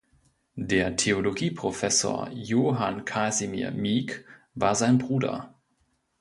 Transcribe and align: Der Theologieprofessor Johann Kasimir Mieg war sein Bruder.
Der 0.55 0.95
Theologieprofessor 0.95 2.31
Johann 2.33 3.05
Kasimir 3.05 3.69
Mieg 3.69 4.25
war 4.55 4.73
sein 4.73 4.97
Bruder. 4.97 5.53